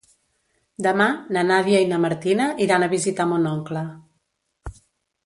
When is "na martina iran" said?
1.91-2.87